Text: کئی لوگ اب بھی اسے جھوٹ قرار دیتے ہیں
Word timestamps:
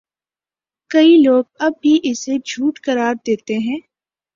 کئی 0.91 1.17
لوگ 1.17 1.43
اب 1.59 1.73
بھی 1.81 1.99
اسے 2.03 2.37
جھوٹ 2.45 2.79
قرار 2.83 3.13
دیتے 3.27 3.57
ہیں 3.59 3.79